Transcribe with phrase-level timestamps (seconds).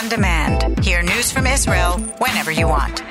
[0.00, 0.82] on demand.
[0.84, 3.02] Hear news from Israel whenever you want.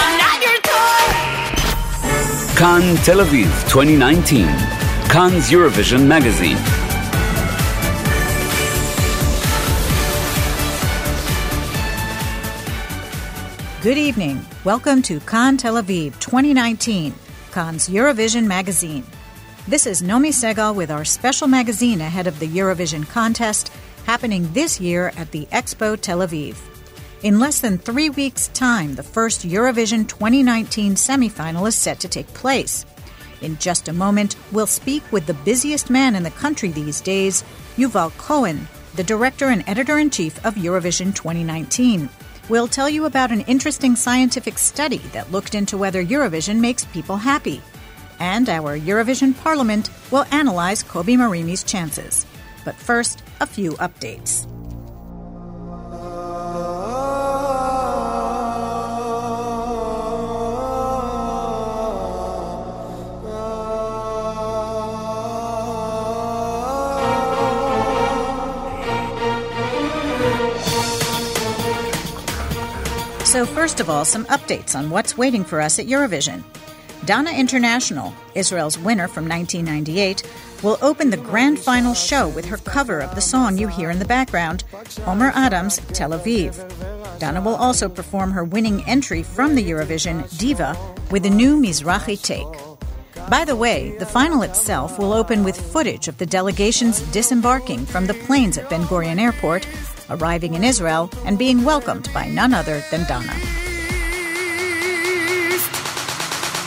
[0.00, 1.04] I'm not your toy.
[2.56, 4.46] Kan Tel Aviv 2019.
[5.08, 6.58] Kan Eurovision Magazine.
[13.82, 14.44] Good evening.
[14.64, 17.14] Welcome to Kan Tel Aviv 2019,
[17.52, 19.04] Kan Eurovision Magazine.
[19.66, 23.72] This is Nomi Segal with our special magazine ahead of the Eurovision contest
[24.04, 26.54] happening this year at the Expo Tel Aviv.
[27.22, 32.26] In less than three weeks' time, the first Eurovision 2019 semifinal is set to take
[32.34, 32.84] place.
[33.40, 37.42] In just a moment, we'll speak with the busiest man in the country these days,
[37.78, 42.10] Yuval Cohen, the director and editor in chief of Eurovision 2019.
[42.50, 47.16] We'll tell you about an interesting scientific study that looked into whether Eurovision makes people
[47.16, 47.62] happy.
[48.18, 52.26] And our Eurovision Parliament will analyze Kobi Marimi's chances.
[52.64, 54.46] But first, a few updates.
[73.34, 76.44] So, first of all, some updates on what's waiting for us at Eurovision.
[77.06, 80.22] Dana International, Israel's winner from 1998,
[80.62, 83.98] will open the grand final show with her cover of the song you hear in
[83.98, 84.64] the background,
[85.06, 86.56] Omer Adam's Tel Aviv.
[87.18, 90.76] Dana will also perform her winning entry from the Eurovision, Diva,
[91.10, 92.48] with a new Mizrahi take.
[93.28, 98.06] By the way, the final itself will open with footage of the delegations disembarking from
[98.06, 99.66] the planes at Ben Gurion Airport
[100.10, 103.63] arriving in Israel and being welcomed by none other than Dana.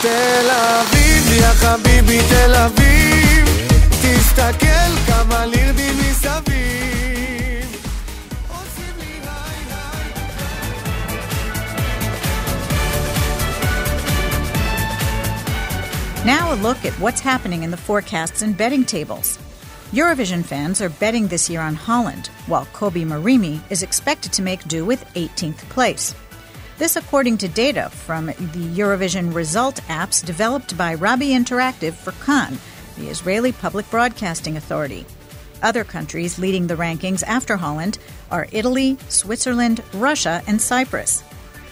[0.00, 3.48] תל אביב, יא חביבי תל אביב,
[4.02, 5.44] תסתכל כמה
[6.00, 6.46] מסביב.
[8.48, 9.64] עושים לי היי
[16.24, 19.38] Now a look at what's happening in the forecasts and betting tables.
[19.92, 24.62] Eurovision fans are betting this year on Holland, while Kobi Marimi is expected to make
[24.68, 26.14] do with 18th place.
[26.78, 32.56] This, according to data from the Eurovision result apps developed by Rabi Interactive for Kan,
[32.96, 35.04] the Israeli Public Broadcasting Authority.
[35.60, 37.98] Other countries leading the rankings after Holland
[38.30, 41.24] are Italy, Switzerland, Russia, and Cyprus.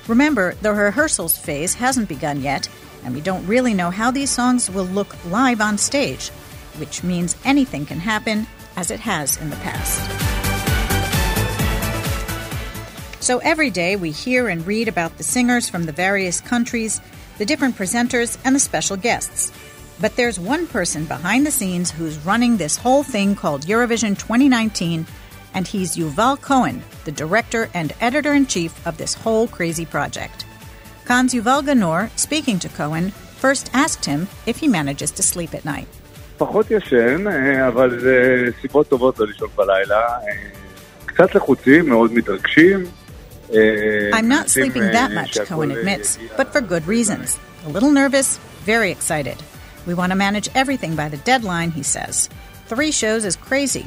[0.09, 2.69] Remember, the rehearsals phase hasn't begun yet,
[3.05, 6.31] and we don't really know how these songs will look live on stage,
[6.79, 10.36] which means anything can happen, as it has in the past.
[13.27, 17.01] So every day we hear and read about the singers from the various countries,
[17.39, 19.51] the different presenters, and the special guests.
[20.01, 25.05] But there's one person behind the scenes who's running this whole thing called Eurovision 2019,
[25.55, 30.47] and he's Yuval Cohen, the director and editor in chief of this whole crazy project.
[31.05, 35.65] Kan's Yuval Ganor, speaking to Cohen, first asked him if he manages to sleep at
[35.65, 35.89] night.
[41.07, 42.85] קצת לחוצים, מאוד מתרגשים,
[43.53, 47.39] I'm not sleeping that much, Cohen admits, but for good reasons.
[47.65, 49.43] A little nervous, very excited.
[49.87, 52.29] We want to manage everything by the deadline, he says.
[52.67, 53.87] Three shows is crazy.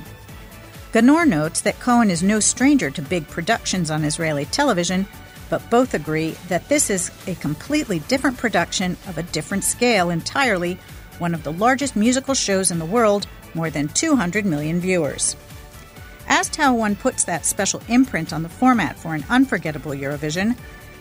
[0.94, 5.06] Ganor notes that Cohen is no stranger to big productions on Israeli television,
[5.50, 10.80] but both agree that this is a completely different production of a different scale entirely,
[11.18, 15.36] one of the largest musical shows in the world, more than 200 million viewers.
[16.30, 20.56] Asked how one puts that special imprint on the format for an unforgettable Eurovision,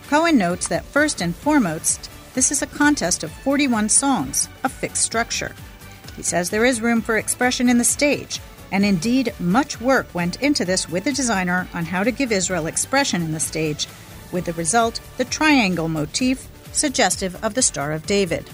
[0.09, 5.03] Cohen notes that first and foremost, this is a contest of 41 songs, a fixed
[5.03, 5.55] structure.
[6.15, 8.39] He says there is room for expression in the stage,
[8.71, 12.65] and indeed, much work went into this with the designer on how to give Israel
[12.65, 13.87] expression in the stage,
[14.31, 18.49] with the result, the triangle motif, suggestive of the Star of David.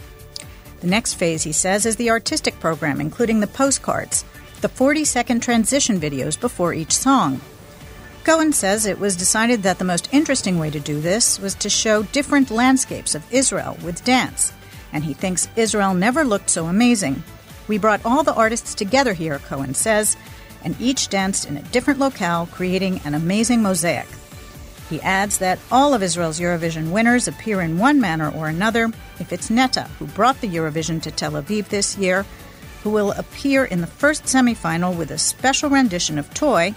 [0.82, 4.26] The next phase, he says, is the artistic program, including the postcards,
[4.66, 7.40] the 40 second transition videos before each song.
[8.24, 11.70] Cohen says it was decided that the most interesting way to do this was to
[11.70, 14.54] show different landscapes of Israel with dance,
[14.92, 17.22] and he thinks Israel never looked so amazing.
[17.68, 20.18] We brought all the artists together here, Cohen says,
[20.64, 24.08] and each danced in a different locale, creating an amazing mosaic.
[24.90, 28.92] He adds that all of Israel's Eurovision winners appear in one manner or another.
[29.20, 32.26] If it's Netta, who brought the Eurovision to Tel Aviv this year,
[32.86, 36.72] who will appear in the first semifinal with a special rendition of Toy,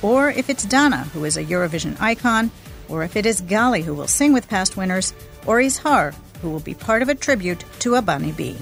[0.00, 2.52] or if it's Dana, who is a Eurovision icon,
[2.88, 5.12] or if it is Gali, who will sing with past winners,
[5.48, 8.54] or Izhar, who will be part of a tribute to A-Ba-Ni-Bi.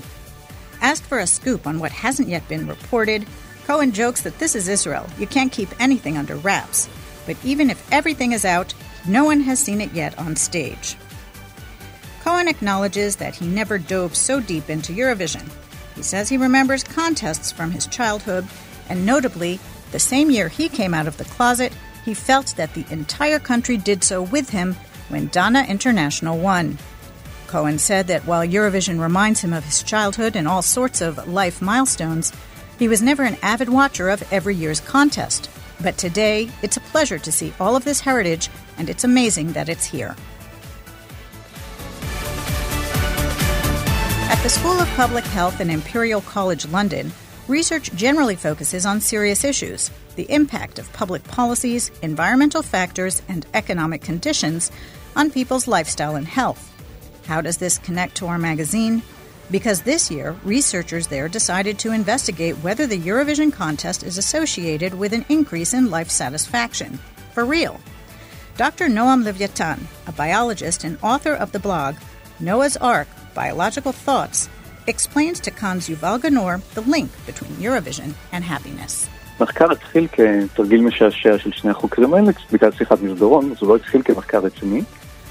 [0.80, 3.26] Asked for a scoop on what hasn't yet been reported,
[3.66, 5.06] Cohen jokes that this is Israel.
[5.18, 6.88] You can't keep anything under wraps.
[7.26, 8.72] But even if everything is out,
[9.06, 10.96] no one has seen it yet on stage.
[12.24, 15.46] Cohen acknowledges that he never dove so deep into Eurovision.
[15.98, 18.46] He says he remembers contests from his childhood,
[18.88, 19.58] and notably,
[19.90, 21.72] the same year he came out of the closet,
[22.04, 24.76] he felt that the entire country did so with him
[25.08, 26.78] when Dana International won.
[27.48, 31.60] Cohen said that while Eurovision reminds him of his childhood and all sorts of life
[31.60, 32.32] milestones,
[32.78, 35.50] he was never an avid watcher of every year's contest.
[35.80, 39.68] But today, it's a pleasure to see all of this heritage, and it's amazing that
[39.68, 40.14] it's here.
[44.38, 47.10] At the School of Public Health in Imperial College London,
[47.48, 54.00] research generally focuses on serious issues the impact of public policies, environmental factors, and economic
[54.00, 54.70] conditions
[55.16, 56.72] on people's lifestyle and health.
[57.26, 59.02] How does this connect to our magazine?
[59.50, 65.12] Because this year, researchers there decided to investigate whether the Eurovision contest is associated with
[65.12, 67.00] an increase in life satisfaction.
[67.34, 67.80] For real.
[68.56, 68.86] Dr.
[68.86, 71.96] Noam Leviatan, a biologist and author of the blog
[72.38, 74.48] Noah's Ark Biological Thoughts,
[74.86, 79.08] explains to Kan's Yuval Ganor the link between Eurovision and happiness.
[79.38, 84.02] המחקר התחיל כתרגיל משעשע של שני החוקרים האלה בגלל שיחת מסדרון, אז הוא לא התחיל
[84.02, 84.82] כמחקר רציני.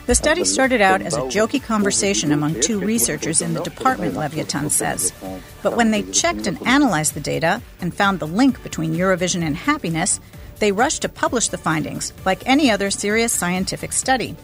[0.08, 4.70] The study started out as a jokey conversation among two researchers in the department, Leviatan
[4.72, 5.12] says.
[5.62, 9.58] But when they checked and analyzed the data and found the link between Eurovision and
[9.58, 10.22] happiness,
[10.60, 14.38] they rushed to publish the findings, like any other serious scientific study.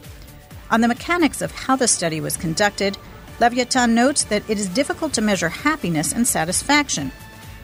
[0.70, 2.98] On the mechanics of how the study was conducted,
[3.40, 7.12] Leviatan notes that it is difficult to measure happiness and satisfaction.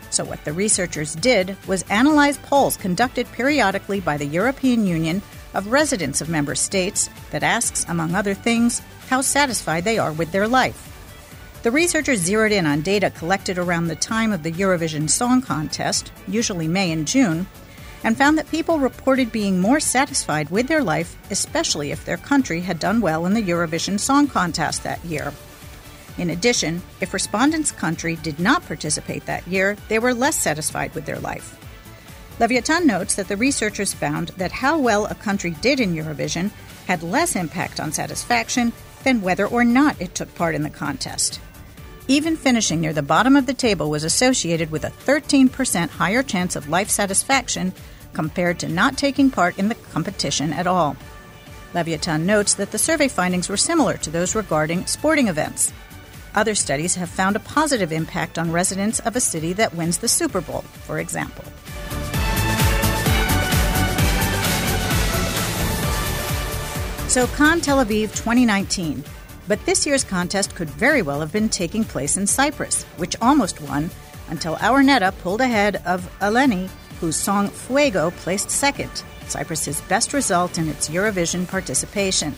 [0.09, 5.21] So, what the researchers did was analyze polls conducted periodically by the European Union
[5.53, 10.31] of residents of member states that asks, among other things, how satisfied they are with
[10.31, 10.85] their life.
[11.61, 16.11] The researchers zeroed in on data collected around the time of the Eurovision Song Contest,
[16.27, 17.47] usually May and June,
[18.03, 22.61] and found that people reported being more satisfied with their life, especially if their country
[22.61, 25.33] had done well in the Eurovision Song Contest that year.
[26.19, 31.05] In addition, if respondents' country did not participate that year, they were less satisfied with
[31.05, 31.57] their life.
[32.39, 36.51] Leviatan notes that the researchers found that how well a country did in Eurovision
[36.87, 38.73] had less impact on satisfaction
[39.03, 41.39] than whether or not it took part in the contest.
[42.09, 46.57] Even finishing near the bottom of the table was associated with a 13% higher chance
[46.57, 47.71] of life satisfaction
[48.11, 50.97] compared to not taking part in the competition at all.
[51.73, 55.71] Leviatan notes that the survey findings were similar to those regarding sporting events.
[56.35, 60.07] Other studies have found a positive impact on residents of a city that wins the
[60.07, 61.45] Super Bowl, for example.
[67.07, 69.03] So, Kan Tel Aviv 2019.
[69.47, 73.59] But this year's contest could very well have been taking place in Cyprus, which almost
[73.61, 73.89] won
[74.29, 80.59] until our Netta pulled ahead of Eleni, whose song Fuego placed second, Cyprus's best result
[80.59, 82.35] in its Eurovision participation.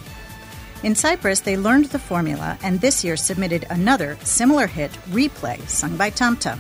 [0.84, 5.96] In Cyprus, they learned the formula and this year submitted another similar hit, Replay, sung
[5.96, 6.58] by Tamta.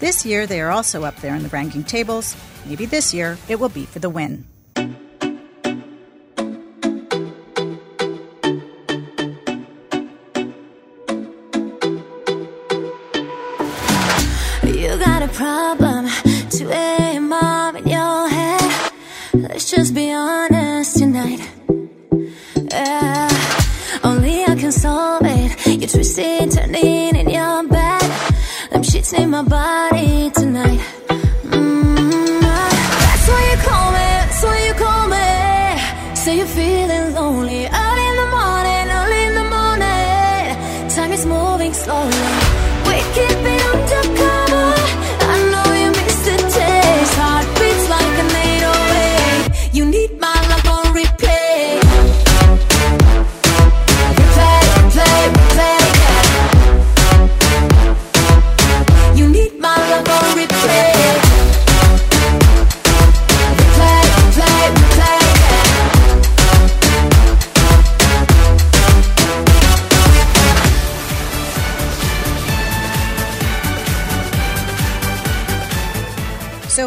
[0.00, 2.36] This year, they are also up there in the ranking tables.
[2.66, 4.44] Maybe this year it will be for the win.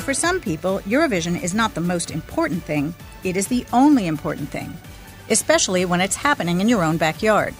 [0.01, 4.50] For some people, Eurovision is not the most important thing, it is the only important
[4.50, 4.74] thing,
[5.29, 7.53] especially when it's happening in your own backyard.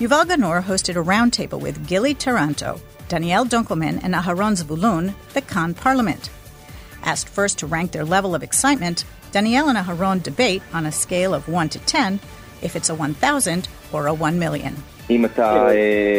[0.00, 5.74] Yuval Ganor hosted a roundtable with Gili Taranto, Danielle Dunkelman, and Aharon Zvulun, the Kan
[5.74, 6.28] Parliament.
[7.04, 11.32] Asked first to rank their level of excitement, Danielle and Aharon debate on a scale
[11.32, 12.18] of 1 to 10
[12.62, 14.74] if it's a 1,000 or a 1 million.
[15.10, 15.68] אם אתה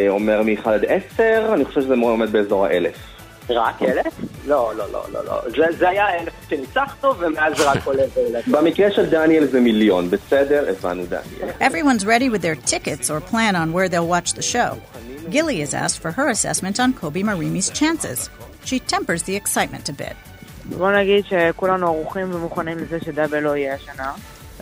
[0.09, 3.10] אומר 1 עד 10, אני חושב שזה 1,000.
[3.51, 4.13] רק אלף?
[4.45, 5.41] לא, לא, לא, לא, לא.
[5.49, 8.03] זה, זה היה אלף שניצחנו, ומאז רק עולה
[8.47, 10.65] במקרה של דניאל זה מיליון, בסדר?
[10.69, 11.49] הבנו דניאל.
[11.59, 14.81] Everyone's ready with their tickets or plan on where they'll watch the show.
[15.29, 18.29] Gili is asked for her assessment on Kobi Marimi's chances.
[18.65, 20.15] She tempers the excitement a bit.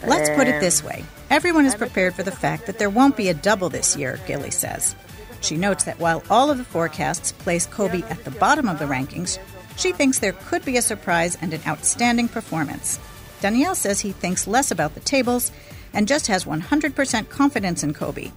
[0.08, 1.04] Let's put it this way.
[1.30, 4.52] Everyone is prepared for the fact that there won't be a double this year, Gili
[4.52, 4.96] says.
[5.42, 8.86] She notes that while all of the forecasts place Kobi at the bottom of the
[8.86, 9.40] rankings,
[9.78, 13.00] she thinks there could be a surprise and an outstanding performance.
[13.42, 15.52] Danielle says he thinks less about the tables
[15.94, 18.32] and just has 100% confidence in Kobi.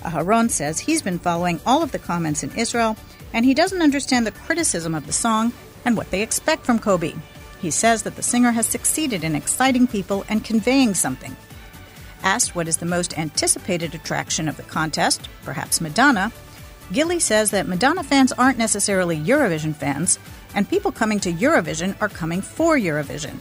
[0.00, 2.96] Aharon says he's been following all of the comments in Israel
[3.32, 5.52] and he doesn't understand the criticism of the song
[5.84, 7.18] and what they expect from Kobi.
[7.60, 11.36] He says that the singer has succeeded in exciting people and conveying something.
[12.22, 16.32] Asked what is the most anticipated attraction of the contest, perhaps Madonna,
[16.92, 20.18] Gili says that Madonna fans aren't necessarily Eurovision fans,
[20.54, 23.38] and people coming to Eurovision are coming for Eurovision.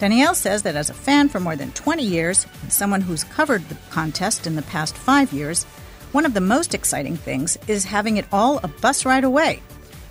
[0.00, 3.68] Danielle says that as a fan for more than 20 years, and someone who's covered
[3.68, 5.64] the contest in the past five years,
[6.12, 9.62] one of the most exciting things is having it all a bus ride away.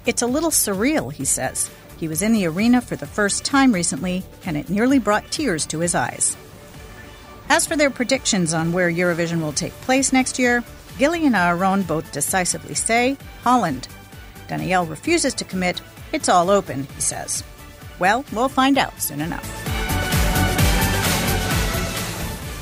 [0.05, 1.69] It's a little surreal, he says.
[1.97, 5.65] He was in the arena for the first time recently, and it nearly brought tears
[5.67, 6.35] to his eyes.
[7.49, 10.63] As for their predictions on where Eurovision will take place next year,
[10.97, 13.87] Gili and Aaron both decisively say Holland.
[14.47, 15.81] Danielle refuses to commit.
[16.11, 17.43] It's all open, he says.
[17.99, 19.47] Well, we'll find out soon enough.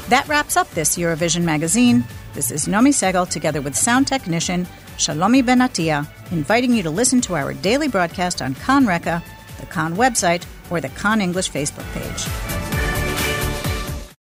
[0.09, 2.03] That wraps up this Eurovision magazine.
[2.33, 7.35] This is Nomi Segal together with sound technician Shlomi Benatia, inviting you to listen to
[7.35, 9.23] our daily broadcast on Kan Reka,
[9.59, 12.50] the Kan website, or the Kan English Facebook page.